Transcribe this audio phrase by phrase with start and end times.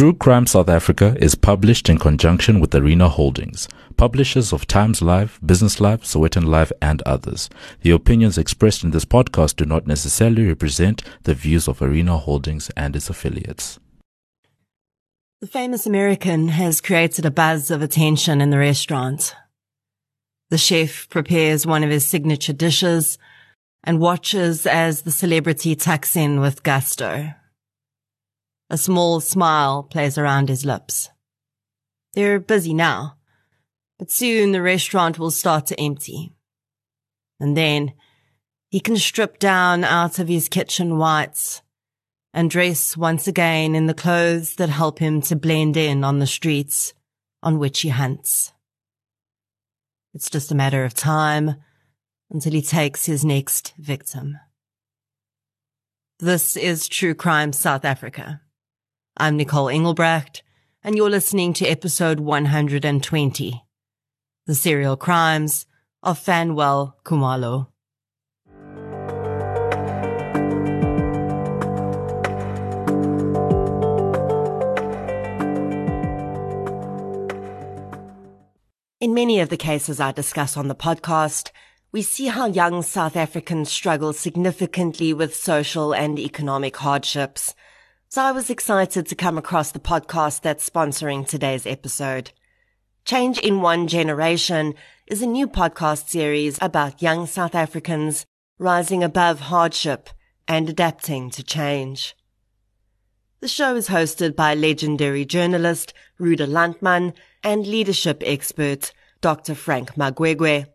[0.00, 3.68] True Crime South Africa is published in conjunction with Arena Holdings,
[3.98, 7.50] publishers of Times Live, Business Live, Sowetan Live, and others.
[7.82, 12.70] The opinions expressed in this podcast do not necessarily represent the views of Arena Holdings
[12.78, 13.78] and its affiliates.
[15.42, 19.36] The famous American has created a buzz of attention in the restaurant.
[20.48, 23.18] The chef prepares one of his signature dishes
[23.84, 27.34] and watches as the celebrity tucks in with gusto.
[28.72, 31.10] A small smile plays around his lips.
[32.14, 33.16] They're busy now,
[33.98, 36.32] but soon the restaurant will start to empty.
[37.40, 37.94] And then
[38.68, 41.62] he can strip down out of his kitchen whites
[42.32, 46.26] and dress once again in the clothes that help him to blend in on the
[46.26, 46.94] streets
[47.42, 48.52] on which he hunts.
[50.14, 51.56] It's just a matter of time
[52.30, 54.38] until he takes his next victim.
[56.20, 58.42] This is True Crime South Africa.
[59.20, 60.42] I'm Nicole Engelbrecht,
[60.82, 63.62] and you're listening to episode 120
[64.46, 65.66] The Serial Crimes
[66.02, 67.66] of Fanwell Khumalo.
[79.02, 81.50] In many of the cases I discuss on the podcast,
[81.92, 87.54] we see how young South Africans struggle significantly with social and economic hardships
[88.12, 92.32] so I was excited to come across the podcast that's sponsoring today's episode.
[93.04, 94.74] Change in One Generation
[95.06, 98.26] is a new podcast series about young South Africans
[98.58, 100.10] rising above hardship
[100.48, 102.16] and adapting to change.
[103.38, 109.54] The show is hosted by legendary journalist Ruda Landman and leadership expert Dr.
[109.54, 110.66] Frank Magwegwe.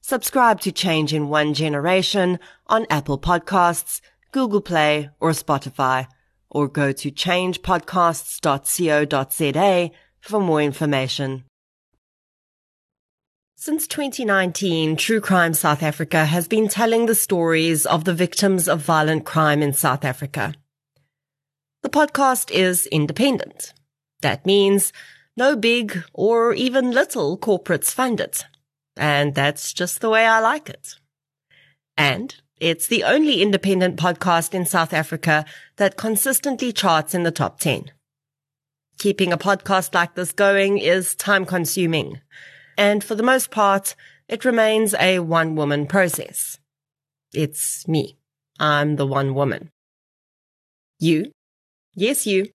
[0.00, 4.00] Subscribe to Change in One Generation on Apple Podcasts,
[4.32, 6.08] Google Play, or Spotify
[6.50, 9.90] or go to changepodcasts.co.za
[10.20, 11.44] for more information.
[13.56, 18.80] Since 2019, True Crime South Africa has been telling the stories of the victims of
[18.80, 20.54] violent crime in South Africa.
[21.82, 23.74] The podcast is independent.
[24.22, 24.94] That means
[25.36, 28.44] no big or even little corporates fund it.
[28.96, 30.96] And that's just the way I like it.
[31.96, 37.58] And it's the only independent podcast in South Africa that consistently charts in the top
[37.58, 37.90] 10.
[38.98, 42.20] Keeping a podcast like this going is time consuming.
[42.76, 43.96] And for the most part,
[44.28, 46.58] it remains a one woman process.
[47.32, 48.18] It's me.
[48.58, 49.70] I'm the one woman.
[50.98, 51.32] You,
[51.94, 52.50] yes, you,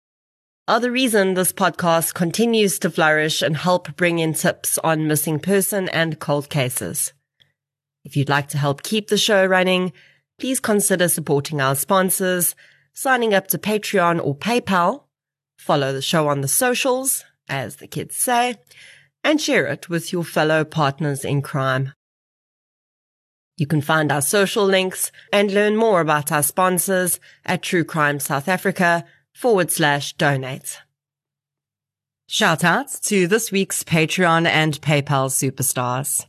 [0.67, 5.39] are the reason this podcast continues to flourish and help bring in tips on missing
[5.39, 7.13] person and cold cases.
[8.05, 9.93] If you'd like to help keep the show running,
[10.39, 12.55] please consider supporting our sponsors,
[12.93, 15.05] signing up to Patreon or PayPal,
[15.57, 18.57] follow the show on the socials, as the kids say,
[19.23, 21.93] and share it with your fellow partners in crime.
[23.57, 28.19] You can find our social links and learn more about our sponsors at True Crime
[28.19, 30.81] South Africa forward slash donate.
[32.27, 36.27] Shout out to this week's Patreon and PayPal superstars.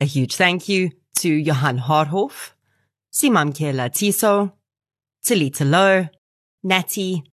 [0.00, 2.52] A huge thank you to Johan Harhoff,
[3.12, 4.52] Simamkela Tiso,
[5.24, 6.08] Talita Lowe,
[6.62, 7.24] Natty,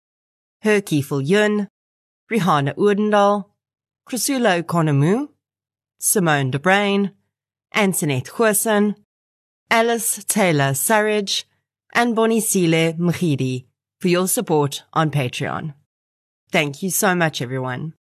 [0.64, 1.68] Herkifel Yun,
[2.30, 3.46] Rihanna Urdendal,
[4.08, 5.28] Chrysula Konamu,
[5.98, 7.12] Simone de Brain,
[7.74, 8.94] Antoinette Huerson,
[9.70, 11.44] Alice Taylor Surridge,
[11.94, 13.66] and Bonisile Mkhidi
[14.00, 15.74] for your support on Patreon.
[16.50, 17.94] Thank you so much, everyone.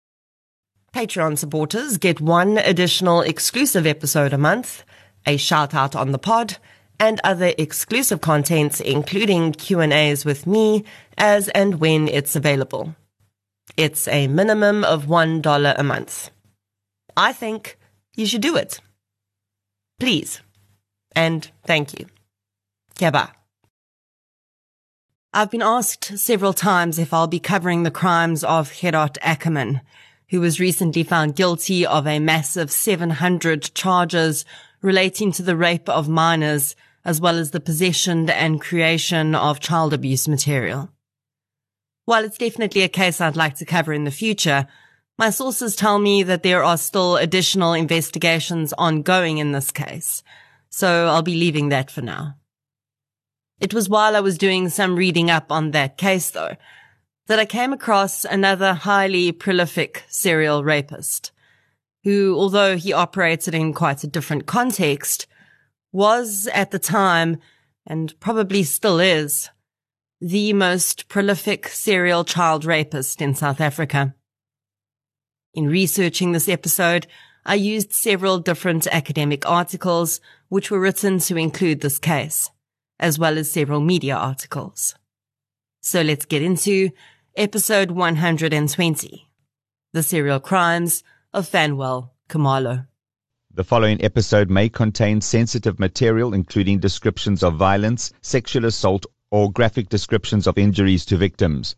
[0.93, 4.83] Patreon supporters get one additional exclusive episode a month
[5.25, 6.57] a shout out on the pod,
[6.99, 10.83] and other exclusive contents, including Q&As with me
[11.17, 12.95] as and when it's available.
[13.75, 16.29] It's a minimum of $1 a month.
[17.17, 17.77] I think
[18.15, 18.79] you should do it.
[19.99, 20.41] Please.
[21.15, 22.05] And thank you.
[22.95, 23.31] Keba.
[25.33, 29.81] I've been asked several times if I'll be covering the crimes of Gerard Ackerman,
[30.29, 34.45] who was recently found guilty of a massive 700 charges
[34.81, 39.93] relating to the rape of minors as well as the possession and creation of child
[39.93, 40.89] abuse material.
[42.05, 44.67] While it's definitely a case I'd like to cover in the future,
[45.17, 50.23] my sources tell me that there are still additional investigations ongoing in this case,
[50.69, 52.35] so I'll be leaving that for now.
[53.59, 56.55] It was while I was doing some reading up on that case, though,
[57.27, 61.30] that I came across another highly prolific serial rapist
[62.03, 65.27] who, although he operated in quite a different context,
[65.91, 67.37] was at the time,
[67.85, 69.49] and probably still is,
[70.19, 74.15] the most prolific serial child rapist in South Africa.
[75.53, 77.07] In researching this episode,
[77.45, 82.51] I used several different academic articles which were written to include this case,
[82.99, 84.95] as well as several media articles.
[85.81, 86.91] So let's get into
[87.35, 89.27] episode 120,
[89.93, 92.87] The Serial Crimes of Fanwell Khumalo.
[93.53, 99.87] The following episode may contain sensitive material, including descriptions of violence, sexual assault, or graphic
[99.87, 101.75] descriptions of injuries to victims.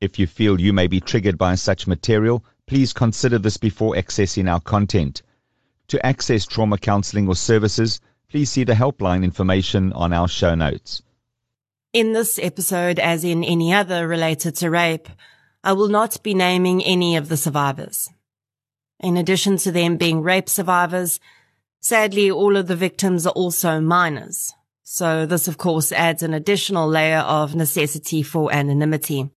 [0.00, 4.50] If you feel you may be triggered by such material, please consider this before accessing
[4.50, 5.22] our content.
[5.88, 8.00] To access trauma counseling or services,
[8.30, 11.02] please see the helpline information on our show notes.
[11.92, 15.08] In this episode, as in any other related to rape,
[15.62, 18.10] I will not be naming any of the survivors.
[19.00, 21.20] In addition to them being rape survivors,
[21.80, 24.54] sadly all of the victims are also minors.
[24.82, 29.30] So this of course adds an additional layer of necessity for anonymity.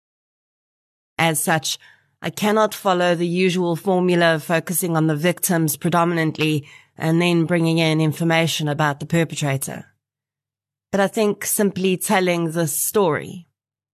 [1.17, 1.77] As such,
[2.21, 6.67] I cannot follow the usual formula of focusing on the victims predominantly
[6.97, 9.85] and then bringing in information about the perpetrator.
[10.91, 13.47] But I think simply telling the story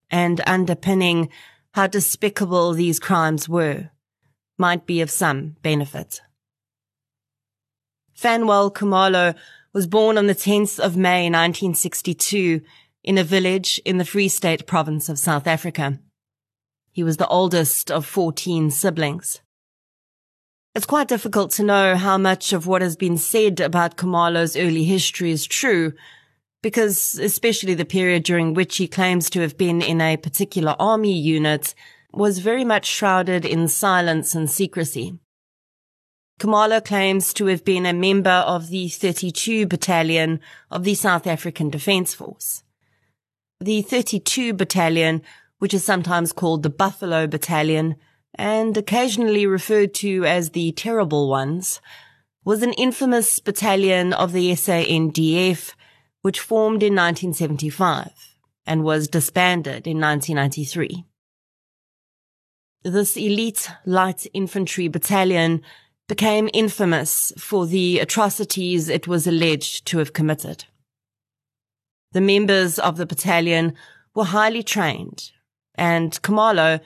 [0.10, 1.30] and underpinning
[1.74, 3.92] how despicable these crimes were
[4.57, 6.22] might be of some benefit.
[8.18, 9.36] Fanwell Khumalo
[9.74, 12.62] was born on the 10th of May 1962
[13.04, 16.00] in a village in the Free State province of South Africa.
[16.92, 19.42] He was the oldest of 14 siblings.
[20.74, 24.84] It's quite difficult to know how much of what has been said about Khumalo's early
[24.86, 25.94] history is true,
[26.62, 31.18] because especially the period during which he claims to have been in a particular army
[31.18, 31.75] unit
[32.16, 35.20] was very much shrouded in silence and secrecy.
[36.40, 40.40] Khumalo claims to have been a member of the 32 Battalion
[40.70, 42.64] of the South African Defence Force.
[43.60, 45.22] The 32 Battalion
[45.60, 47.96] which is sometimes called the Buffalo Battalion
[48.36, 51.80] and occasionally referred to as the Terrible Ones,
[52.44, 55.74] was an infamous battalion of the SANDF,
[56.22, 58.12] which formed in 1975
[58.68, 61.06] and was disbanded in 1993.
[62.86, 65.64] This elite light infantry battalion
[66.08, 70.66] became infamous for the atrocities it was alleged to have committed.
[72.12, 73.74] The members of the battalion
[74.14, 75.32] were highly trained
[75.74, 76.80] and Khumalo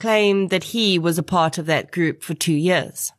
[0.00, 3.12] claimed that he was a part of that group for two years.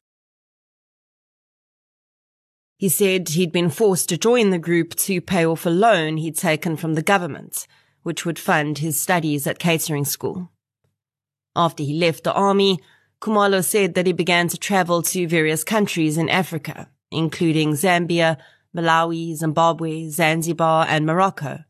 [2.78, 6.36] He said he'd been forced to join the group to pay off a loan he'd
[6.36, 7.68] taken from the government,
[8.02, 10.50] which would fund his studies at catering school.
[11.56, 12.80] After he left the army,
[13.22, 18.38] Khumalo said that he began to travel to various countries in Africa, including Zambia,
[18.76, 21.64] Malawi, Zimbabwe, Zanzibar, and Morocco,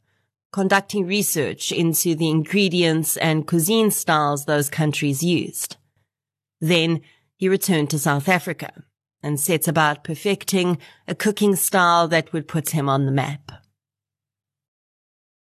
[0.51, 5.75] conducting research into the ingredients and cuisine styles those countries used.
[6.61, 7.01] Then
[7.35, 8.71] he returned to South Africa
[9.21, 10.77] and set about perfecting
[11.07, 13.51] a cooking style that would put him on the map.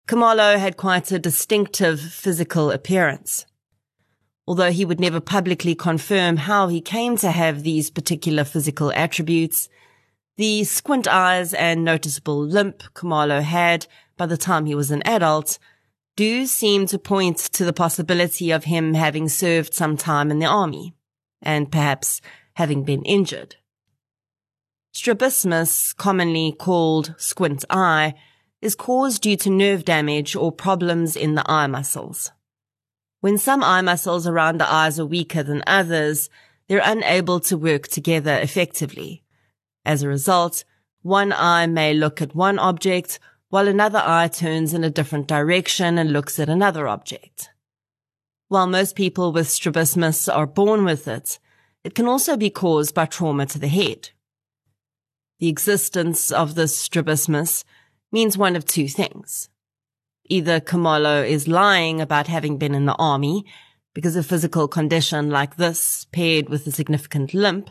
[0.07, 3.45] Khumalo had quite a distinctive physical appearance.
[4.49, 9.69] Although he would never publicly confirm how he came to have these particular physical attributes,
[10.37, 13.85] the squint eyes and noticeable limp Khumalo had
[14.17, 15.59] by the time he was an adult
[16.15, 20.47] do seem to point to the possibility of him having served some time in the
[20.47, 20.95] army
[21.43, 22.19] and perhaps
[22.53, 23.55] having been injured.
[24.93, 28.15] Strabismus, commonly called squint eye,
[28.63, 32.31] is caused due to nerve damage or problems in the eye muscles.
[33.21, 36.29] When some eye muscles around the eyes are weaker than others,
[36.67, 39.23] they're unable to work together effectively.
[39.85, 40.63] As a result,
[41.01, 45.97] one eye may look at one object while another eye turns in a different direction
[45.97, 47.49] and looks at another object.
[48.47, 51.39] While most people with strabismus are born with it,
[51.83, 54.11] it can also be caused by trauma to the head.
[55.39, 57.63] The existence of this strabismus
[58.11, 59.48] means one of two things.
[60.31, 63.45] Either Khumalo is lying about having been in the army
[63.95, 67.69] because a physical condition like this paired with a significant limp,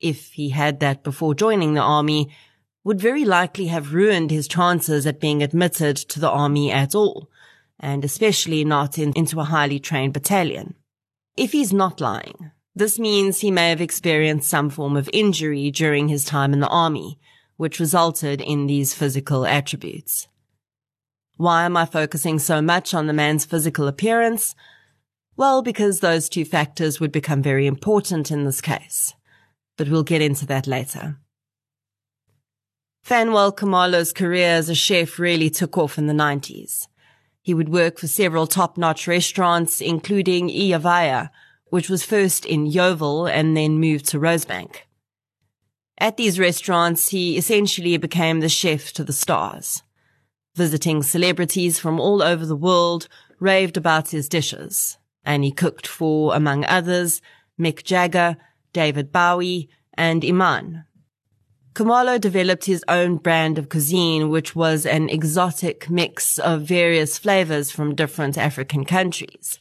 [0.00, 2.28] if he had that before joining the army,
[2.82, 7.30] would very likely have ruined his chances at being admitted to the army at all,
[7.78, 10.74] and especially not in, into a highly trained battalion.
[11.36, 16.08] If he's not lying, this means he may have experienced some form of injury during
[16.08, 17.20] his time in the army,
[17.56, 20.26] which resulted in these physical attributes.
[21.40, 24.54] Why am I focusing so much on the man's physical appearance?
[25.38, 29.14] Well, because those two factors would become very important in this case.
[29.78, 31.16] But we'll get into that later.
[33.02, 36.88] Fanwell Khumalo's career as a chef really took off in the 90s.
[37.40, 41.30] He would work for several top-notch restaurants, including Iyavaya,
[41.70, 44.80] which was first in Yeoville and then moved to Rosebank.
[45.96, 49.82] At these restaurants, he essentially became the chef to the stars.
[50.60, 56.34] Visiting celebrities from all over the world raved about his dishes, and he cooked for,
[56.36, 57.22] among others,
[57.58, 58.36] Mick Jagger,
[58.74, 60.84] David Bowie, and Iman.
[61.72, 67.70] Khumalo developed his own brand of cuisine, which was an exotic mix of various flavors
[67.70, 69.60] from different African countries.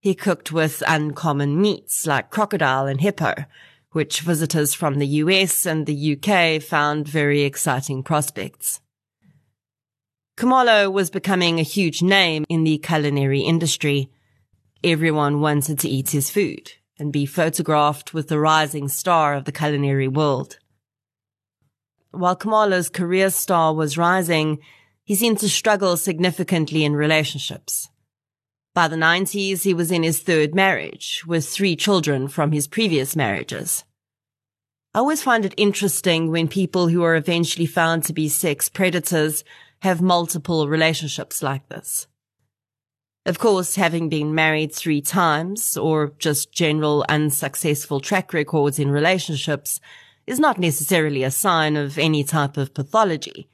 [0.00, 3.46] He cooked with uncommon meats like crocodile and hippo,
[3.92, 8.82] which visitors from the US and the UK found very exciting prospects.
[10.36, 14.10] Khumalo was becoming a huge name in the culinary industry.
[14.84, 19.52] Everyone wanted to eat his food and be photographed with the rising star of the
[19.52, 20.58] culinary world.
[22.10, 24.58] While Khumalo's career star was rising,
[25.04, 27.88] he seemed to struggle significantly in relationships.
[28.74, 33.16] By the 90s, he was in his third marriage, with three children from his previous
[33.16, 33.84] marriages.
[34.94, 39.44] I always find it interesting when people who are eventually found to be sex predators
[39.80, 42.06] have multiple relationships like this.
[43.26, 49.80] Of course, having been married three times or just general unsuccessful track records in relationships
[50.26, 53.48] is not necessarily a sign of any type of pathology.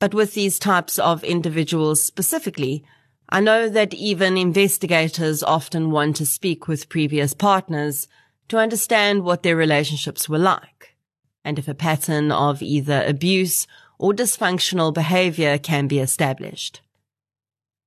[0.00, 2.84] But with these types of individuals specifically,
[3.28, 8.08] I know that even investigators often want to speak with previous partners
[8.48, 10.96] to understand what their relationships were like,
[11.44, 13.66] and if a pattern of either abuse
[13.98, 16.80] or dysfunctional behavior can be established.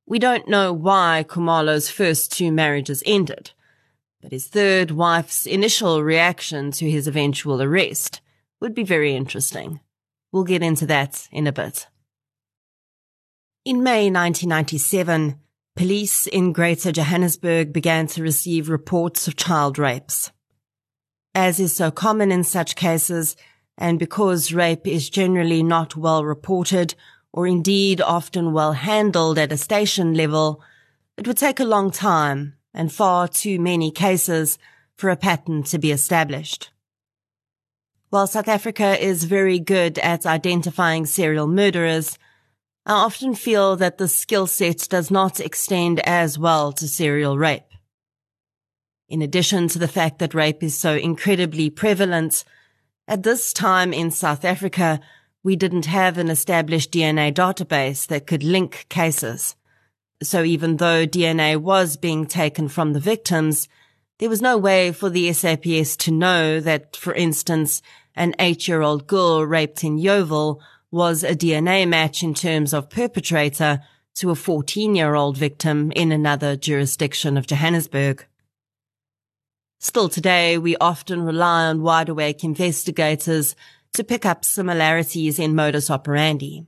[0.05, 3.51] We don't know why Khumalo's first two marriages ended,
[4.21, 8.21] but his third wife's initial reaction to his eventual arrest
[8.59, 9.79] would be very interesting.
[10.31, 11.87] We'll get into that in a bit.
[13.63, 15.39] In May 1997,
[15.75, 20.31] police in Greater Johannesburg began to receive reports of child rapes.
[21.33, 23.35] As is so common in such cases,
[23.77, 26.95] and because rape is generally not well reported,
[27.33, 30.61] or indeed often well handled at a station level,
[31.17, 34.57] it would take a long time and far too many cases
[34.95, 36.71] for a pattern to be established.
[38.09, 42.17] While South Africa is very good at identifying serial murderers,
[42.85, 47.63] I often feel that the skill set does not extend as well to serial rape.
[49.07, 52.43] In addition to the fact that rape is so incredibly prevalent,
[53.07, 54.99] at this time in South Africa,
[55.43, 59.55] we didn't have an established DNA database that could link cases.
[60.21, 63.67] So even though DNA was being taken from the victims,
[64.19, 67.81] there was no way for the SAPS to know that, for instance,
[68.15, 70.59] an eight-year-old girl raped in Yeoville
[70.91, 73.79] was a DNA match in terms of perpetrator
[74.15, 78.25] to a 14 year old victim in another jurisdiction of Johannesburg.
[79.83, 83.55] Still today, we often rely on wide awake investigators
[83.93, 86.67] to pick up similarities in modus operandi.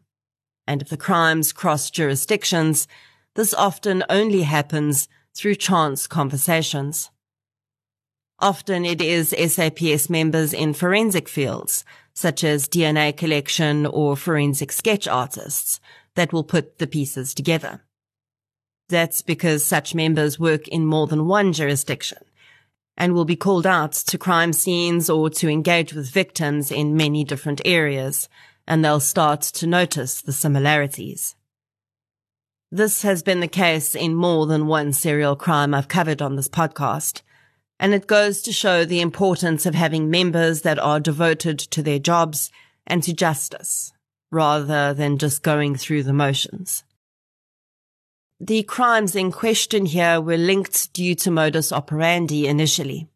[0.66, 2.88] And if the crimes cross jurisdictions,
[3.36, 7.12] this often only happens through chance conversations.
[8.40, 15.08] Often it is SAPS members in forensic fields such as DNA collection or forensic sketch
[15.08, 15.80] artists,
[16.16, 17.82] that will put the pieces together.
[18.90, 22.23] That's because such members work in more than one jurisdiction
[22.98, 27.24] and will be called out to crime scenes or to engage with victims in many
[27.24, 28.30] different areas,
[28.68, 31.36] and they'll start to notice the similarities.
[32.72, 36.50] This has been the case in more than one serial crime I've covered on this
[36.50, 37.22] podcast,
[37.80, 42.00] and it goes to show the importance of having members that are devoted to their
[42.00, 42.52] jobs
[42.88, 43.92] and to justice,
[44.32, 46.84] rather than just going through the motions.
[48.46, 53.08] The crimes in question here were linked due to modus operandi initially.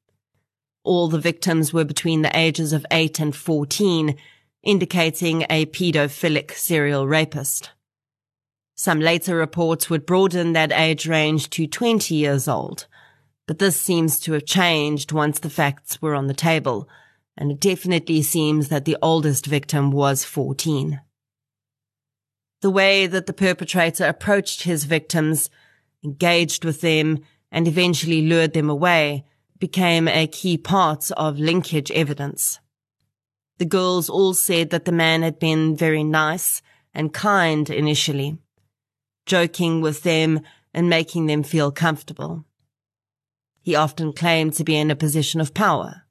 [0.85, 4.15] All the victims were between the ages of 8 and 14,
[4.63, 7.71] indicating a pedophilic serial rapist.
[8.75, 12.87] Some later reports would broaden that age range to 20 years old,
[13.47, 16.87] but this seems to have changed once the facts were on the table,
[17.37, 21.01] and it definitely seems that the oldest victim was 14.
[22.61, 25.49] The way that the perpetrator approached his victims,
[26.03, 27.19] engaged with them,
[27.51, 29.25] and eventually lured them away
[29.59, 32.59] became a key part of linkage evidence.
[33.57, 36.61] The girls all said that the man had been very nice
[36.93, 38.37] and kind initially,
[39.25, 40.41] joking with them
[40.73, 42.45] and making them feel comfortable.
[43.61, 46.03] He often claimed to be in a position of power.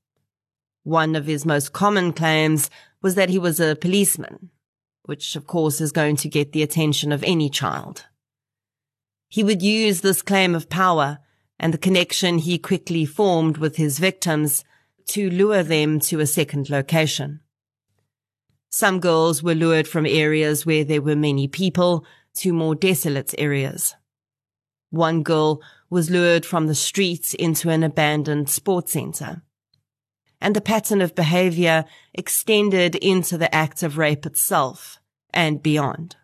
[0.83, 4.51] One of his most common claims was that he was a policeman,
[5.07, 8.07] which of course is going to get the attention of any child.
[9.29, 11.19] He would use this claim of power
[11.59, 14.63] and the connection he quickly formed with his victims
[15.07, 17.41] to lure them to a second location.
[18.69, 23.95] Some girls were lured from areas where there were many people to more desolate areas.
[24.91, 29.43] One girl was lured from the streets into an abandoned sports center.
[30.41, 34.99] And the pattern of behavior extended into the act of rape itself
[35.33, 36.17] and beyond.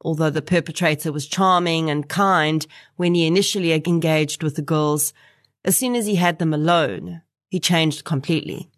[0.00, 5.12] Although the perpetrator was charming and kind when he initially engaged with the girls,
[5.64, 8.70] as soon as he had them alone, he changed completely.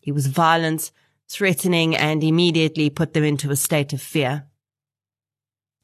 [0.00, 0.90] He was violent,
[1.28, 4.46] threatening, and immediately put them into a state of fear.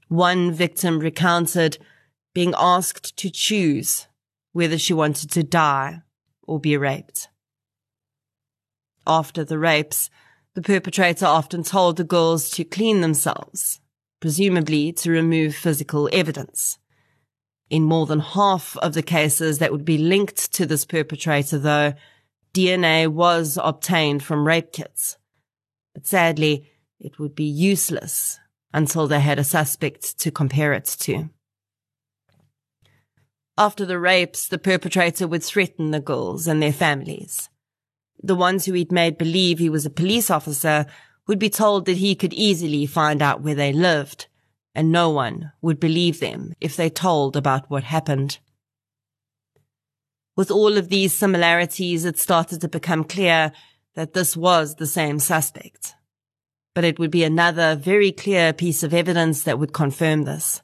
[0.08, 1.78] One victim recounted
[2.34, 4.06] being asked to choose
[4.52, 6.02] whether she wanted to die
[6.42, 7.28] or be raped.
[9.06, 10.10] After the rapes,
[10.54, 13.80] the perpetrator often told the girls to clean themselves,
[14.20, 16.78] presumably to remove physical evidence.
[17.68, 21.94] In more than half of the cases that would be linked to this perpetrator, though,
[22.54, 25.18] DNA was obtained from rape kits.
[25.94, 28.40] But sadly, it would be useless
[28.72, 31.28] until they had a suspect to compare it to.
[33.58, 37.48] After the rapes, the perpetrator would threaten the girls and their families.
[38.22, 40.86] The ones who he'd made believe he was a police officer
[41.26, 44.26] would be told that he could easily find out where they lived
[44.76, 48.38] and no one would believe them if they told about what happened.
[50.36, 53.52] With all of these similarities, it started to become clear
[53.94, 55.94] that this was the same suspect.
[56.74, 60.60] But it would be another very clear piece of evidence that would confirm this.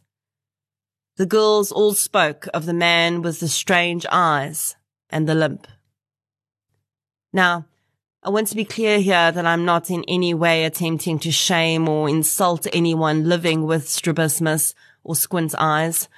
[1.16, 4.76] The girls all spoke of the man with the strange eyes
[5.08, 5.66] and the limp.
[7.32, 7.66] Now,
[8.22, 11.88] I want to be clear here that I'm not in any way attempting to shame
[11.88, 16.08] or insult anyone living with strabismus or squint eyes,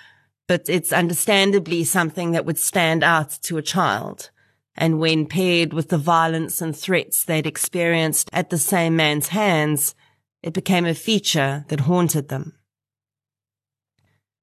[0.47, 4.31] but it's understandably something that would stand out to a child.
[4.77, 9.95] And when paired with the violence and threats they'd experienced at the same man's hands,
[10.43, 12.59] it became a feature that haunted them.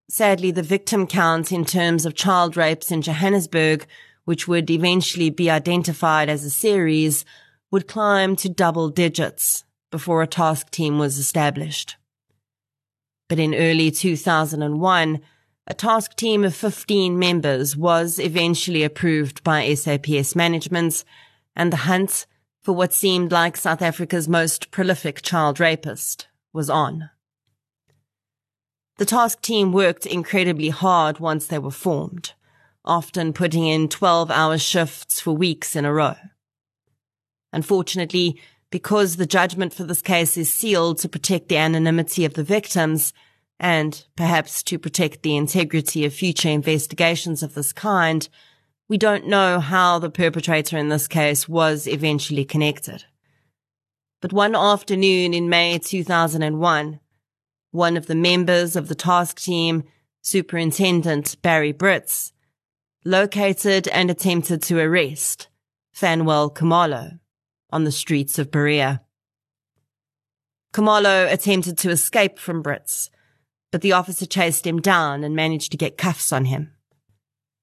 [0.10, 3.86] Sadly, the victim count in terms of child rapes in Johannesburg,
[4.25, 7.25] which would eventually be identified as a series,
[7.71, 11.97] would climb to double digits before a task team was established.
[13.29, 15.21] But in early 2001,
[15.67, 21.03] a task team of 15 members was eventually approved by SAPS management
[21.55, 22.25] and the hunt
[22.62, 27.10] for what seemed like South Africa's most prolific child rapist was on.
[28.97, 32.34] The task team worked incredibly hard once they were formed,
[32.83, 36.15] often putting in 12 hour shifts for weeks in a row.
[37.53, 38.39] Unfortunately,
[38.69, 43.13] because the judgment for this case is sealed to protect the anonymity of the victims
[43.59, 48.27] and perhaps to protect the integrity of future investigations of this kind,
[48.89, 53.05] we don't know how the perpetrator in this case was eventually connected.
[54.21, 56.99] But one afternoon in May 2001,
[57.71, 59.83] one of the members of the task team,
[60.21, 62.31] Superintendent Barry Brits,
[63.03, 65.47] located and attempted to arrest
[65.95, 67.19] Fanwell Khumalo
[67.71, 69.01] on the streets of Berea.
[70.73, 73.09] Khumalo attempted to escape from Brits,
[73.71, 76.71] but the officer chased him down and managed to get cuffs on him.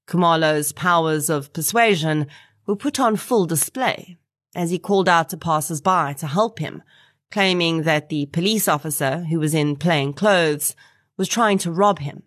[0.09, 2.27] Khumalo's powers of persuasion
[2.67, 4.17] were put on full display
[4.55, 6.83] as he called out to passers-by to help him,
[7.31, 10.75] claiming that the police officer, who was in plain clothes,
[11.17, 12.23] was trying to rob him.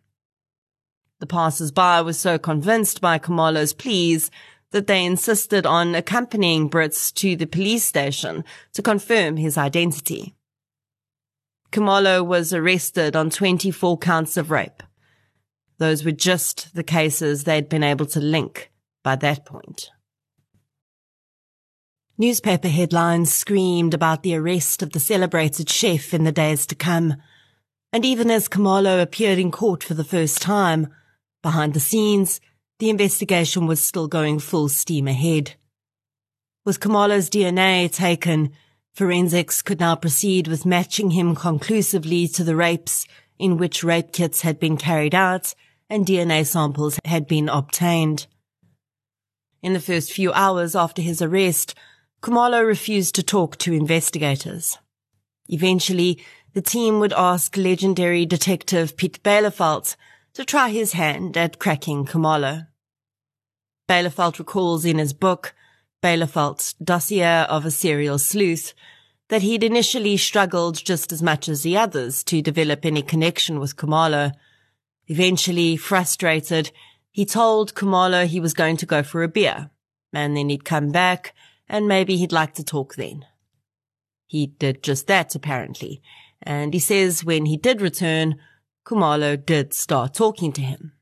[1.22, 4.32] The passers-by were so convinced by Khumalo's pleas
[4.72, 10.34] that they insisted on accompanying Brits to the police station to confirm his identity.
[11.72, 14.82] Khumalo was arrested on 24 counts of rape.
[15.78, 18.72] Those were just the cases they'd been able to link
[19.04, 19.92] by that point.
[22.18, 27.18] Newspaper headlines screamed about the arrest of the celebrated chef in the days to come.
[27.94, 30.88] And even as Khumalo appeared in court for the first time,
[31.42, 32.42] behind the scenes,
[32.80, 35.56] the investigation was still going full steam ahead.
[36.66, 38.52] With Khumalo's DNA taken,
[38.94, 43.06] forensics could now proceed with matching him conclusively to the rapes
[43.40, 45.56] in which rape kits had been carried out
[45.90, 48.28] and DNA samples had been obtained.
[49.62, 51.76] In the first few hours after his arrest,
[52.22, 54.78] Khumalo refused to talk to investigators.
[55.50, 56.24] Eventually,
[56.54, 59.96] the team would ask legendary detective Pete Byleveld
[60.34, 62.68] to try his hand at cracking Khumalo.
[63.88, 65.54] Byleveld recalls in his book,
[66.02, 68.74] Byleveld's Dossier of a Serial Sleuth,
[69.28, 73.76] that he'd initially struggled just as much as the others to develop any connection with
[73.76, 74.32] Khumalo.
[75.08, 76.72] Eventually, frustrated,
[77.12, 79.70] he told Khumalo he was going to go for a beer,
[80.14, 81.34] and then he'd come back,
[81.68, 83.26] and maybe he'd like to talk then.
[84.28, 86.02] He did just that, apparently,
[86.42, 88.40] and he says when he did return,
[88.86, 90.94] Khumalo did start talking to him.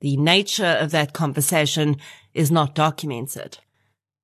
[0.00, 1.96] The nature of that conversation
[2.34, 3.58] is not documented,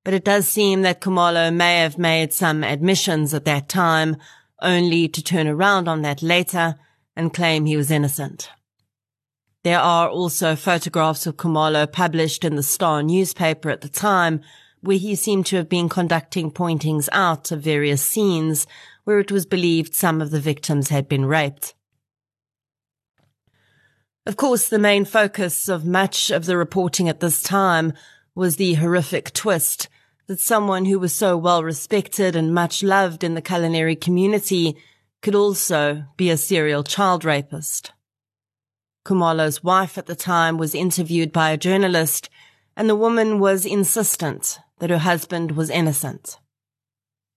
[0.03, 4.17] but it does seem that Khumalo may have made some admissions at that time,
[4.61, 6.75] only to turn around on that later
[7.15, 8.49] and claim he was innocent.
[9.63, 14.41] There are also photographs of Khumalo published in the Star newspaper at the time,
[14.81, 18.65] where he seemed to have been conducting pointings out of various scenes
[19.03, 21.73] where it was believed some of the victims had been raped.
[24.29, 27.93] Of course, the main focus of much of the reporting at this time
[28.35, 29.89] was the horrific twist
[30.27, 34.77] that someone who was so well respected and much loved in the culinary community
[35.23, 37.91] could also be a serial child rapist.
[39.03, 42.29] Khumalo's wife at the time was interviewed by a journalist,
[42.77, 46.37] and the woman was insistent that her husband was innocent.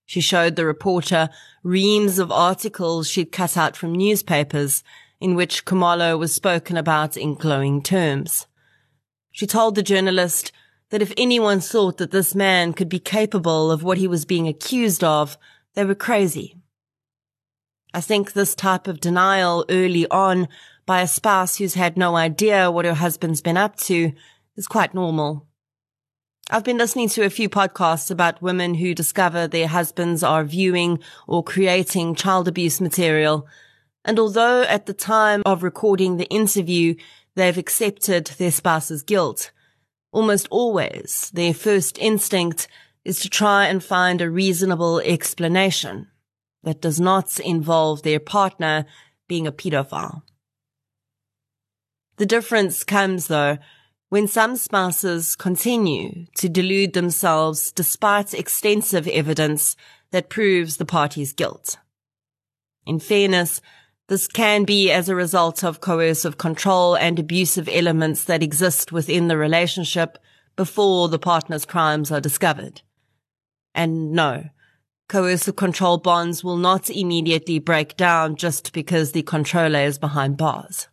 [0.05, 1.29] She showed the reporter
[1.63, 4.83] reams of articles she'd cut out from newspapers
[5.23, 8.45] in which Khumalo was spoken about in glowing terms.
[9.31, 10.51] She told the journalist
[10.89, 14.49] that if anyone thought that this man could be capable of what he was being
[14.49, 15.37] accused of,
[15.75, 16.57] they were crazy.
[17.93, 20.49] I think this type of denial early on
[20.85, 24.11] by a spouse who's had no idea what her husband's been up to
[24.57, 25.47] is quite normal.
[26.51, 30.99] I've been listening to a few podcasts about women who discover their husbands are viewing
[31.27, 33.47] or creating child abuse material.
[34.05, 36.95] And although at the time of recording the interview,
[37.35, 39.51] they've accepted their spouse's guilt,
[40.13, 42.67] Almost always, their first instinct
[43.03, 46.07] is to try and find a reasonable explanation
[46.61, 48.85] that does not involve their partner
[49.27, 50.21] being a pedophile.
[52.17, 53.57] The difference comes though
[54.09, 59.75] when some spouses continue to delude themselves despite extensive evidence
[60.11, 61.77] that proves the party's guilt.
[62.85, 63.61] In fairness,
[64.09, 69.27] this can be as a result of coercive control and abusive elements that exist within
[69.27, 70.17] the relationship
[70.55, 72.81] before the partner's crimes are discovered.
[73.73, 74.49] And no,
[75.07, 80.87] coercive control bonds will not immediately break down just because the controller is behind bars.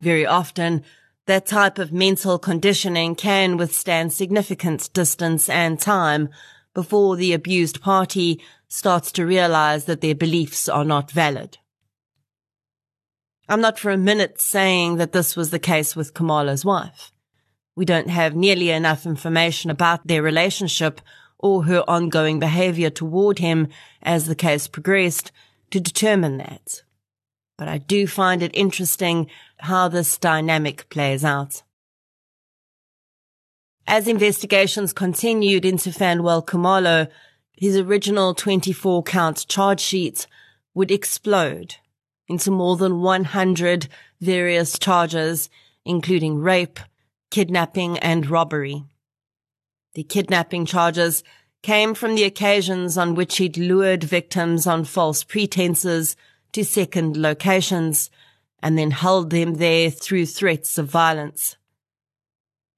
[0.00, 0.82] Very often,
[1.26, 6.28] that type of mental conditioning can withstand significant distance and time
[6.74, 11.56] before the abused party starts to realize that their beliefs are not valid.
[13.48, 17.12] I'm not for a minute saying that this was the case with Khumalo's wife.
[17.76, 21.00] We don't have nearly enough information about their relationship
[21.38, 23.68] or her ongoing behavior toward him
[24.02, 25.30] as the case progressed
[25.70, 26.82] to determine that.
[27.58, 29.28] But I do find it interesting
[29.58, 31.62] how this dynamic plays out.
[33.86, 37.08] As investigations continued into Fanwell Khumalo,
[37.52, 40.26] his original 24 count charge sheet
[40.72, 41.76] would explode
[42.28, 43.88] into more than 100
[44.20, 45.50] various charges,
[45.84, 46.80] including rape,
[47.30, 48.84] kidnapping, and robbery.
[49.94, 51.22] The kidnapping charges
[51.62, 56.16] came from the occasions on which he'd lured victims on false pretenses
[56.52, 58.10] to second locations
[58.62, 61.56] and then held them there through threats of violence.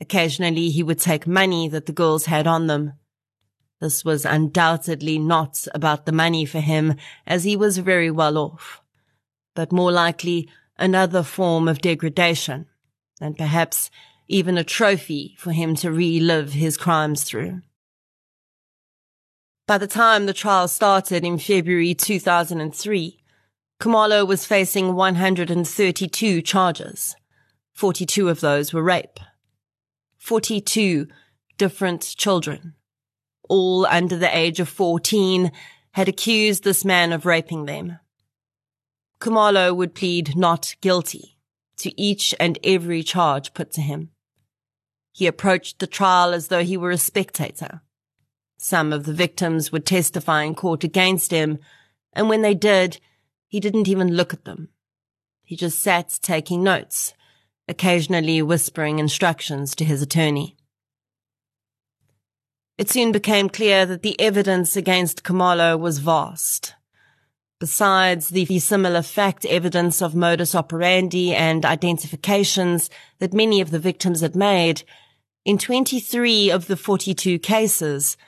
[0.00, 2.94] Occasionally he would take money that the girls had on them.
[3.80, 8.82] This was undoubtedly not about the money for him as he was very well off
[9.56, 12.66] but more likely another form of degradation,
[13.20, 13.90] and perhaps
[14.28, 17.62] even a trophy for him to relive his crimes through.
[19.66, 23.18] By the time the trial started in February 2003,
[23.80, 27.16] Khumalo was facing 132 charges.
[27.74, 29.18] 42 of those were rape.
[30.18, 31.08] 42
[31.58, 32.74] different children,
[33.48, 35.50] all under the age of 14,
[35.92, 37.98] had accused this man of raping them.
[39.20, 41.36] Khumalo would plead not guilty
[41.78, 44.10] to each and every charge put to him.
[45.12, 47.80] He approached the trial as though he were a spectator.
[48.58, 51.58] Some of the victims would testify in court against him,
[52.12, 53.00] and when they did,
[53.48, 54.68] he didn't even look at them.
[55.42, 57.14] He just sat taking notes,
[57.68, 60.56] occasionally whispering instructions to his attorney.
[62.76, 66.75] It soon became clear that the evidence against Khumalo was vast
[67.58, 74.20] Besides the similar fact evidence of modus operandi and identifications that many of the victims
[74.20, 74.82] had made,
[75.46, 78.18] in 23 of the 42 cases,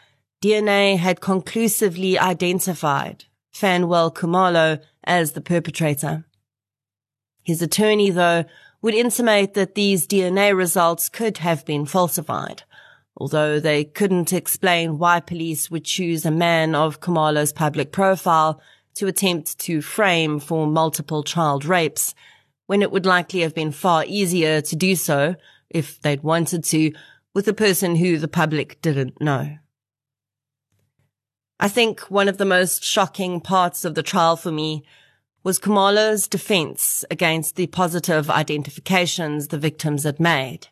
[0.42, 6.24] DNA had conclusively identified Fanwell Khumalo as the perpetrator.
[7.44, 8.44] His attorney, though,
[8.80, 12.62] would intimate that these DNA results could have been falsified,
[13.16, 18.60] although they couldn't explain why police would choose a man of Khumalo's public profile
[18.98, 22.14] to attempt to frame for multiple child rapes,
[22.66, 25.36] when it would likely have been far easier to do so,
[25.70, 26.92] if they'd wanted to,
[27.34, 29.56] with a person who the public didn't know.
[31.60, 34.84] I think one of the most shocking parts of the trial for me
[35.44, 40.68] was Khumalo's defense against the positive identifications the victims had made,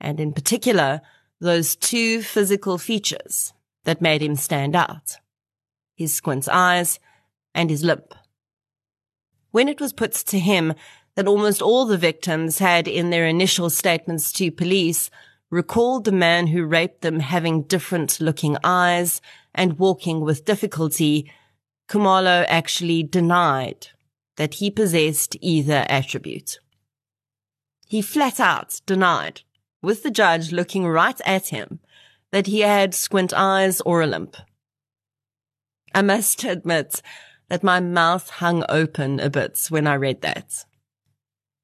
[0.00, 1.00] and in particular,
[1.40, 3.52] those two physical features
[3.84, 5.16] that made him stand out.
[5.96, 7.00] His squint eyes
[7.54, 8.14] and his limp.
[9.50, 10.74] When it was put to him
[11.14, 15.10] that almost all the victims had in their initial statements to police
[15.50, 19.20] recalled the man who raped them having different looking eyes
[19.54, 21.30] and walking with difficulty,
[21.88, 23.88] Khumalo actually denied
[24.36, 26.60] that he possessed either attribute.
[27.86, 29.40] He flat out denied,
[29.82, 31.80] with the judge looking right at him,
[32.30, 34.36] that he had squint eyes or a limp.
[35.94, 37.00] I must admit
[37.48, 40.64] that my mouth hung open a bit when I read that.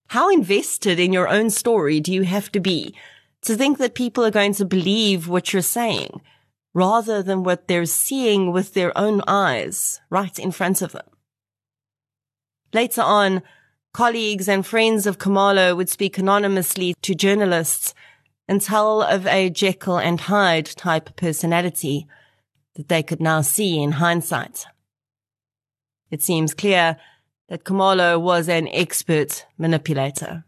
[0.08, 2.94] How invested in your own story do you have to be
[3.42, 6.20] to think that people are going to believe what you're saying
[6.72, 11.06] rather than what they're seeing with their own eyes right in front of them?
[12.72, 13.42] Later on,
[13.92, 17.94] colleagues and friends of Khumalo would speak anonymously to journalists
[18.48, 22.06] and tell of a Jekyll and Hyde type personality
[22.74, 24.66] that they could now see in hindsight.
[26.14, 26.96] It seems clear
[27.48, 30.44] that Khumalo was an expert manipulator,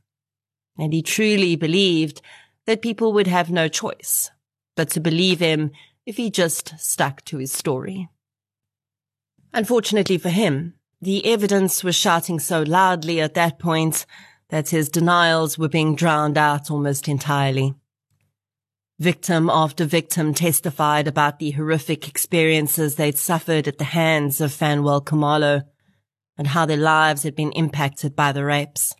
[0.79, 2.23] and he truly believed
[2.67, 4.31] that people would have no choice
[4.77, 5.73] but to believe him
[6.07, 8.09] if he just stuck to his story.
[9.53, 14.07] Unfortunately for him, the evidence was shouting so loudly at that point
[14.51, 17.75] that his denials were being drowned out almost entirely.
[18.99, 25.05] Victim after victim testified about the horrific experiences they'd suffered at the hands of Fanwell
[25.05, 25.65] Khumalo
[26.39, 28.95] and how their lives had been impacted by the rapes.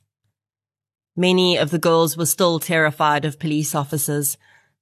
[1.17, 4.37] Many of the girls were still terrified of police officers,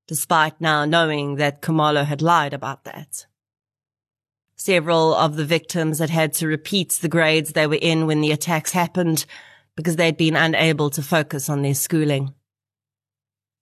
[0.09, 3.27] despite now knowing that Khumalo had lied about that.
[4.57, 8.33] Several of the victims had had to repeat the grades they were in when the
[8.33, 9.27] attacks happened
[9.77, 12.35] because they'd been unable to focus on their schooling.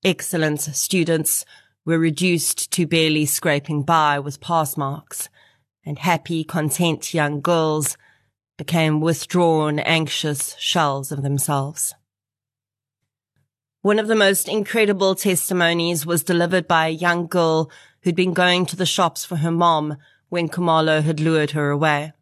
[0.05, 1.45] Excellent students
[1.85, 5.29] were reduced to barely scraping by with pass marks,
[5.87, 7.97] and happy, content young girls
[8.59, 11.95] became withdrawn, anxious shells of themselves.
[13.83, 17.71] One of the most incredible testimonies was delivered by a young girl
[18.03, 22.13] who'd been going to the shops for her mom when Khumalo had lured her away.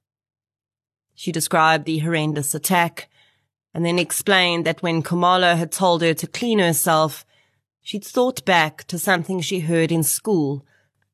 [1.14, 3.08] She described the horrendous attack
[3.72, 7.24] and then explained that when Khumalo had told her to clean herself,
[7.82, 10.64] she'd thought back to something she heard in school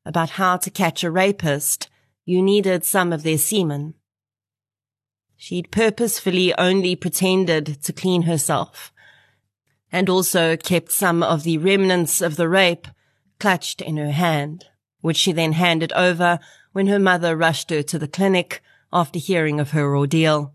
[0.05, 1.89] about how to catch a rapist,
[2.25, 3.93] you needed some of their semen.
[5.35, 8.91] She'd purposefully only pretended to clean herself
[9.91, 12.87] and also kept some of the remnants of the rape
[13.39, 14.65] clutched in her hand,
[15.01, 16.39] which she then handed over
[16.73, 20.53] when her mother rushed her to the clinic after hearing of her ordeal.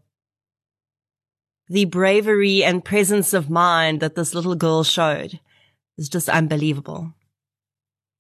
[1.68, 5.40] The bravery and presence of mind that this little girl showed
[5.96, 7.14] is just unbelievable.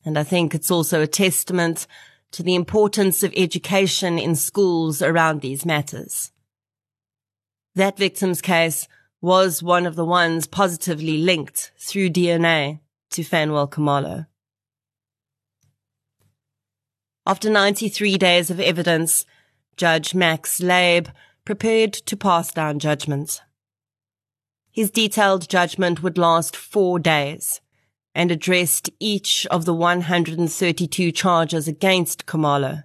[0.04, 1.86] And I think it's also a testament
[2.32, 6.32] to the importance of education in schools around these matters.
[7.74, 8.88] That victim's case
[9.20, 12.80] was one of the ones positively linked through DNA
[13.10, 14.26] to Fanwell Khumalo.
[17.24, 19.24] After 93 days of evidence,
[19.76, 21.08] Judge Max Leib
[21.44, 23.40] prepared to pass down judgment.
[24.72, 27.60] His detailed judgment would last four days
[28.14, 32.84] and addressed each of the 132 charges against Khumalo,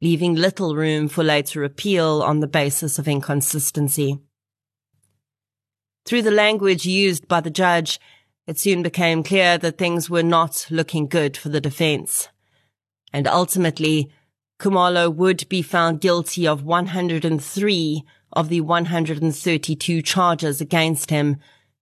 [0.00, 4.18] leaving little room for later appeal on the basis of inconsistency.
[6.04, 8.00] Through the language used by the judge,
[8.46, 12.28] it soon became clear that things were not looking good for the defense
[13.12, 14.10] and ultimately,
[14.58, 21.36] Khumalo would be found guilty of 103 of the 132 charges against him,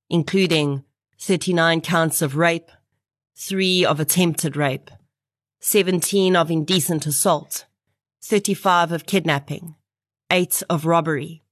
[0.08, 0.84] including
[1.18, 2.70] 39 counts of rape,
[3.36, 4.90] 3 of attempted rape,
[5.60, 7.66] 17 of indecent assault,
[8.22, 9.74] 35 of kidnapping,
[10.30, 11.42] 8 of robbery,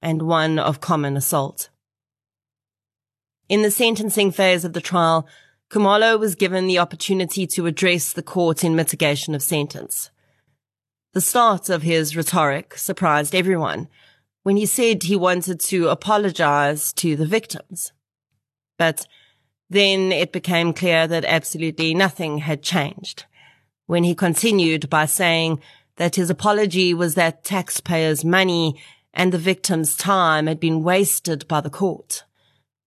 [0.00, 1.68] and 1 of common assault.
[3.48, 5.26] In the sentencing phase of the trial,
[5.70, 10.10] Khumalo was given the opportunity to address the court in mitigation of sentence.
[11.12, 13.88] The start of his rhetoric surprised everyone
[14.46, 17.90] when he said he wanted to apologize to the victims.
[18.78, 19.04] But
[19.68, 23.24] then it became clear that absolutely nothing had changed
[23.86, 25.60] when he continued by saying
[25.96, 28.80] that his apology was that taxpayers' money
[29.12, 32.22] and the victim's time had been wasted by the court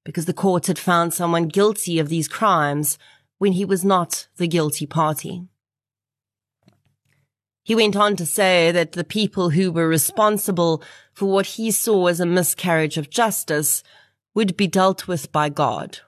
[0.06, 2.98] because the court had found someone guilty of these crimes
[3.38, 5.44] when he was not the guilty party.
[7.70, 10.82] He went on to say that the people who were responsible
[11.14, 13.84] for what he saw as a miscarriage of justice
[14.34, 16.00] would be dealt with by God.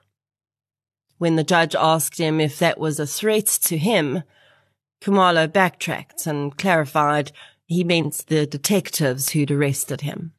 [1.18, 4.24] When the judge asked him if that was a threat to him,
[5.00, 7.30] Khumalo backtracked and clarified
[7.64, 10.32] he meant the detectives who'd arrested him.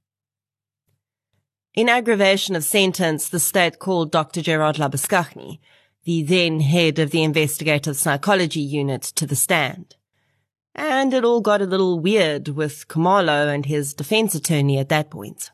[1.74, 4.42] In aggravation of sentence, the state called Dr.
[4.42, 5.60] Gerard Labuschagne,
[6.04, 9.96] the then head of the investigative psychology unit, to the stand.
[10.76, 15.10] And it all got a little weird with Khumalo and his defense attorney at that
[15.10, 15.52] point.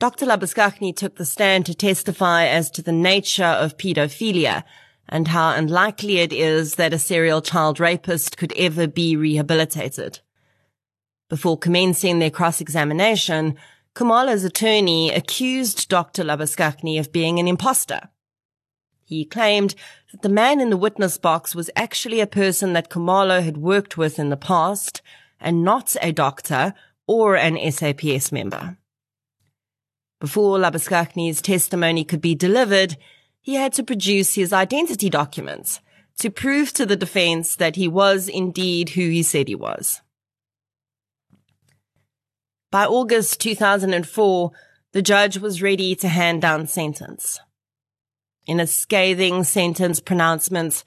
[0.00, 0.26] Dr.
[0.26, 4.62] Labuschagne took the stand to testify as to the nature of pedophilia
[5.08, 10.20] and how unlikely it is that a serial child rapist could ever be rehabilitated.
[11.28, 13.56] Before commencing their cross-examination,
[13.94, 16.22] Khumalo's attorney accused Dr.
[16.22, 18.08] Labuschagne of being an impostor.
[19.08, 19.74] He claimed
[20.12, 23.96] that the man in the witness box was actually a person that Khumalo had worked
[23.96, 25.00] with in the past
[25.40, 26.74] and not a doctor
[27.06, 28.76] or an SAPS member.
[30.20, 32.98] Before Labuschagne's testimony could be delivered,
[33.40, 35.80] he had to produce his identity documents
[36.18, 40.02] to prove to the defense that he was indeed who he said he was.
[42.70, 44.50] By August 2004,
[44.92, 47.40] the judge was ready to hand down sentence.
[48.48, 50.82] In a scathing sentence pronouncement,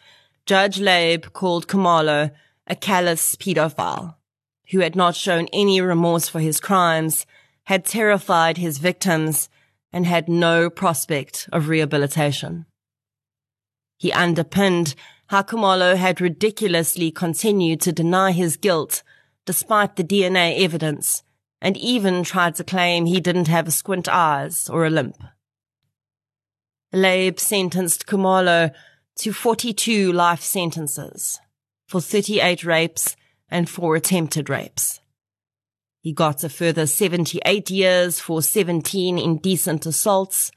[0.47, 2.31] Judge Laib called Khumalo
[2.65, 4.15] a callous pedophile
[4.71, 7.27] who had not shown any remorse for his crimes,
[7.65, 9.47] had terrified his victims,
[9.93, 12.65] and had no prospect of rehabilitation.
[13.99, 14.95] He underpinned
[15.27, 19.03] how Khumalo had ridiculously continued to deny his guilt
[19.45, 21.21] despite the DNA evidence
[21.61, 25.21] and even tried to claim he didn't have squint eyes or a limp.
[26.93, 28.71] Laib sentenced Khumalo
[29.17, 31.39] to 42 life sentences
[31.87, 33.15] for 38 rapes
[33.49, 34.99] and four attempted rapes.
[36.01, 40.51] He got a further 78 years for 17 indecent assaults,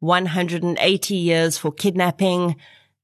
[0.00, 2.56] 180 years for kidnapping,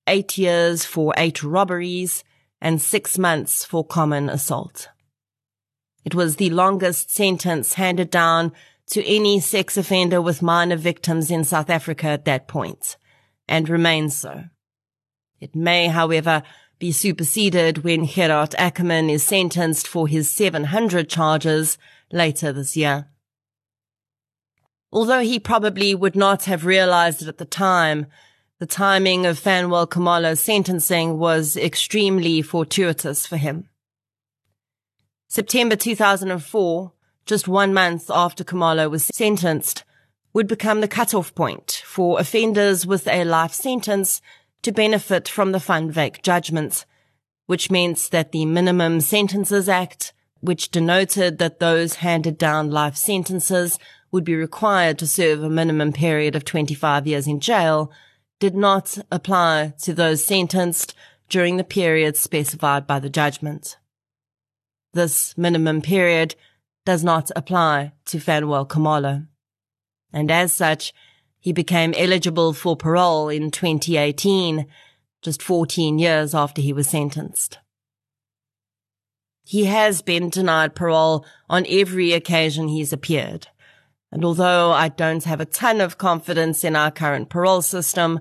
[0.06, 2.24] 8 years for 8 robberies,
[2.60, 4.88] and 6 months for common assault.
[6.04, 8.52] It was the longest sentence handed down
[8.90, 12.96] to any sex offender with minor victims in South Africa at that point,
[13.48, 14.44] and remains so.
[15.40, 16.42] It may, however,
[16.78, 21.78] be superseded when Gerard Ackerman is sentenced for his 700 charges
[22.12, 23.08] later this year.
[24.92, 28.06] Although he probably would not have realized it at the time,
[28.58, 33.68] the timing of Fanwell Khumalo's sentencing was extremely fortuitous for him.
[35.28, 36.92] September 2004,
[37.26, 39.84] just one month after Khumalo was sentenced,
[40.32, 44.20] would become the cutoff point for offenders with a life sentence
[44.62, 46.86] to benefit from the Van judgments,
[47.46, 53.78] which means that the Minimum Sentences Act, which denoted that those handed down life sentences
[54.12, 57.90] would be required to serve a minimum period of 25 years in jail,
[58.38, 60.94] did not apply to those sentenced
[61.28, 63.76] during the period specified by the judgment.
[64.92, 66.34] This minimum period
[66.86, 69.26] does not apply to Fanwell Khumalo.
[70.12, 70.94] And as such,
[71.38, 74.66] he became eligible for parole in 2018,
[75.20, 77.58] just 14 years after he was sentenced.
[79.44, 83.48] He has been denied parole on every occasion he's appeared.
[84.10, 88.20] And although I don't have a ton of confidence in our current parole system,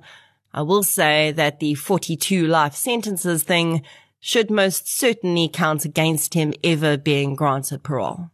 [0.54, 3.84] I will say that the 42 life sentences thing
[4.20, 8.32] should most certainly count against him ever being granted parole.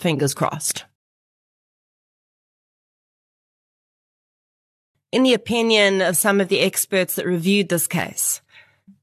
[0.00, 0.86] Fingers crossed.
[5.12, 8.40] In the opinion of some of the experts that reviewed this case,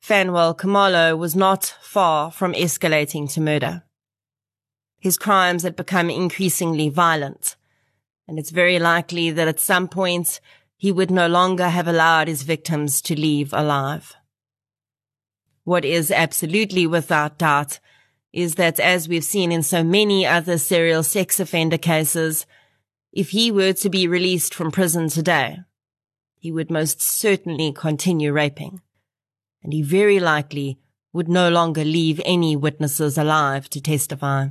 [0.01, 3.83] Fanwell Khumalo was not far from escalating to murder.
[4.99, 7.55] His crimes had become increasingly violent,
[8.27, 10.41] and it's very likely that at some point
[10.77, 14.15] he would no longer have allowed his victims to leave alive.
[15.63, 17.79] What is absolutely without doubt
[18.37, 22.45] is that as we've seen in so many other serial sex offender cases,
[23.11, 25.57] if he were to be released from prison today,
[26.35, 28.79] he would most certainly continue raping,
[29.63, 30.77] and he very likely
[31.13, 34.49] would no longer leave any witnesses alive to testify.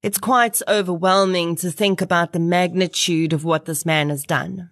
[0.00, 4.70] It's quite overwhelming to think about the magnitude of what this man has done.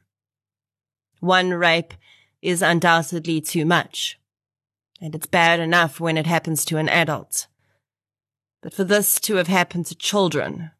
[1.18, 1.94] One rape
[2.40, 4.20] is undoubtedly too much,
[5.00, 7.46] and it's bad enough when it happens to an adult.
[8.62, 10.70] But for this to have happened to children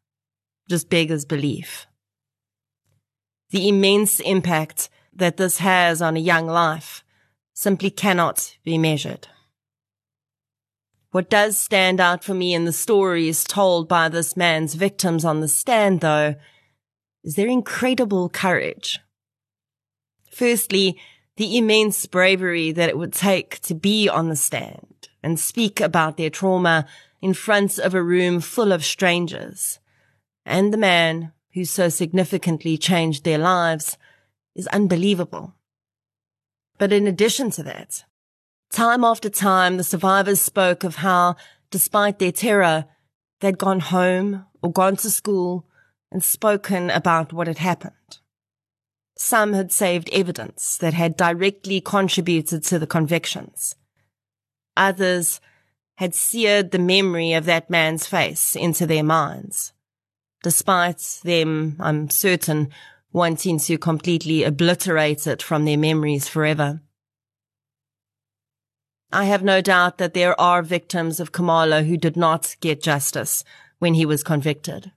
[0.69, 1.87] just beggars belief.
[3.51, 7.03] The immense impact that this has on a young life
[7.53, 9.27] simply cannot be measured.
[11.11, 15.39] What does stand out for me in the stories told by this man's victims on
[15.39, 16.35] the stand, though,
[17.23, 18.99] is their incredible courage.
[20.31, 20.99] Firstly,
[21.37, 26.17] the immense bravery that it would take to be on the stand and speak about
[26.17, 26.85] their trauma
[27.21, 29.79] in front of a room full of strangers.
[30.45, 33.97] And the man who so significantly changed their lives
[34.55, 35.53] is unbelievable.
[36.77, 38.03] But in addition to that,
[38.71, 41.35] time after time, the survivors spoke of how,
[41.71, 42.85] despite their terror,
[43.41, 45.65] they'd gone home or gone to school
[46.11, 48.19] and spoken about what had happened.
[49.17, 53.75] Some had saved evidence that had directly contributed to the convictions.
[54.75, 55.41] Others
[55.95, 59.73] had seared the memory of that man's face into their minds,
[60.43, 62.69] despite them, I'm certain,
[63.11, 66.81] wanting to completely obliterate it from their memories forever.
[69.11, 73.43] I have no doubt that there are victims of Khumalo who did not get justice
[73.79, 74.91] when he was convicted.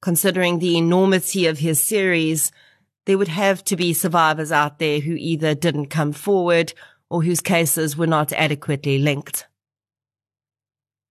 [0.00, 2.52] Considering the enormity of his series,
[3.10, 6.72] there would have to be survivors out there who either didn't come forward
[7.08, 9.48] or whose cases were not adequately linked.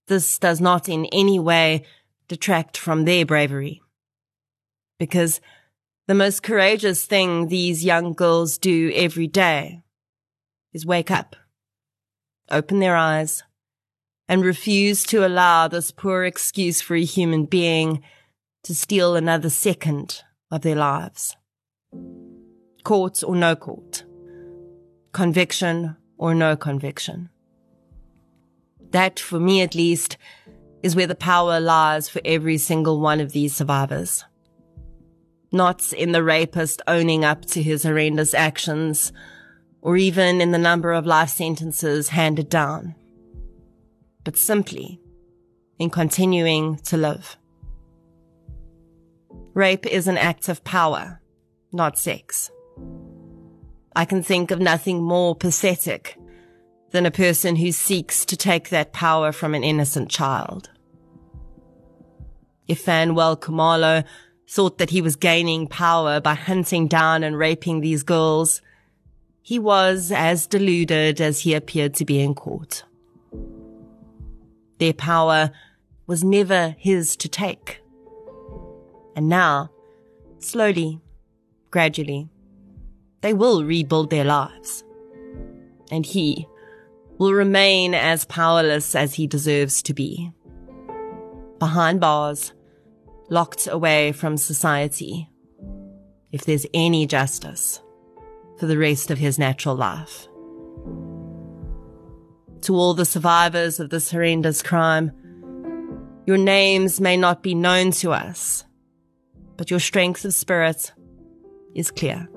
[0.07, 1.83] This does not in any way
[2.29, 3.81] detract from their bravery.
[4.97, 5.41] Because
[6.07, 9.83] the most courageous thing these young girls do every day
[10.71, 11.35] is wake up,
[12.49, 13.43] open their eyes,
[14.29, 18.01] and refuse to allow this poor excuse for a human being
[18.63, 21.35] to steal another second of their lives
[22.83, 24.03] court or no court,
[25.11, 27.29] conviction or no conviction.
[28.91, 30.17] That, for me at least,
[30.81, 34.25] is where the power lies for every single one of these survivors.
[35.51, 39.11] Not in the rapist owning up to his horrendous actions,
[39.81, 42.95] or even in the number of life sentences handed down,
[44.23, 44.99] but simply
[45.79, 47.37] in continuing to live.
[49.53, 51.18] Rape is an act of power,
[51.71, 52.51] not sex.
[53.95, 56.17] I can think of nothing more pathetic
[56.91, 60.69] than a person who seeks to take that power from an innocent child.
[62.67, 64.03] If Fanwell Khumalo
[64.47, 68.61] thought that he was gaining power by hunting down and raping these girls,
[69.41, 72.83] he was as deluded as he appeared to be in court.
[74.79, 75.51] Their power
[76.07, 77.81] was never his to take.
[79.15, 79.71] And now,
[80.39, 81.01] slowly,
[81.71, 82.29] gradually,
[83.21, 84.83] they will rebuild their lives.
[85.91, 86.47] And he
[87.17, 90.31] will remain as powerless as he deserves to be.
[91.59, 92.53] Behind bars,
[93.29, 95.29] locked away from society,
[96.31, 97.81] if there's any justice
[98.57, 100.27] for the rest of his natural life.
[102.61, 105.11] To all the survivors of this horrendous crime,
[106.25, 108.63] your names may not be known to us,
[109.57, 110.93] but your strength of spirit
[111.75, 112.27] is clear.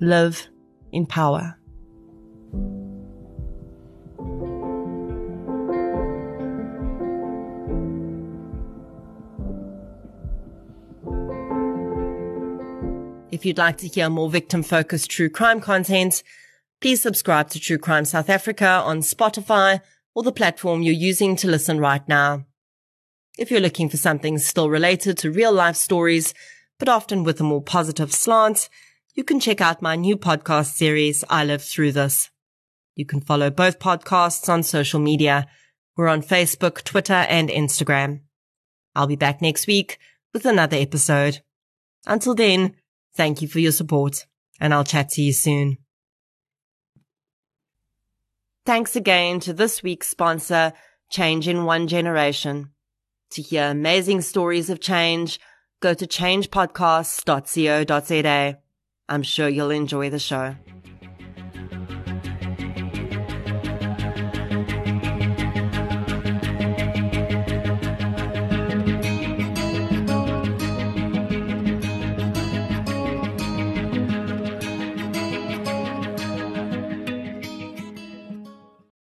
[0.00, 0.48] Live
[0.92, 1.56] in power.
[13.32, 16.22] If you'd like to hear more victim focused true crime content,
[16.82, 19.80] please subscribe to True Crime South Africa on Spotify
[20.14, 22.44] or the platform you're using to listen right now.
[23.38, 26.34] If you're looking for something still related to real life stories,
[26.82, 28.68] but often with a more positive slant,
[29.14, 32.28] you can check out my new podcast series, I Live Through This.
[32.96, 35.46] You can follow both podcasts on social media.
[35.96, 38.22] We're on Facebook, Twitter, and Instagram.
[38.96, 39.96] I'll be back next week
[40.34, 41.42] with another episode.
[42.04, 42.74] Until then,
[43.14, 44.26] Thank you for your support,
[44.58, 45.78] and I'll chat to you soon.
[48.66, 50.72] Thanks again to this week's sponsor,
[51.10, 52.70] Change in One Generation.
[53.32, 55.38] To hear amazing stories of change,
[55.82, 58.58] go to changepodcasts.co.za.
[59.08, 60.56] I'm sure you'll enjoy the show.